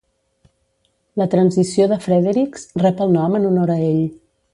La 1.21 1.27
transició 1.33 1.85
de 1.91 1.99
Frederiks 2.05 2.65
rep 2.85 3.05
el 3.07 3.13
nom 3.19 3.37
en 3.41 3.47
honor 3.51 3.75
a 3.75 3.81
ell. 3.91 4.01